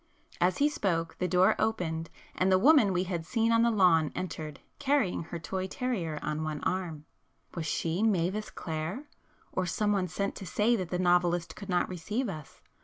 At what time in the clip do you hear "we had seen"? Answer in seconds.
2.91-3.51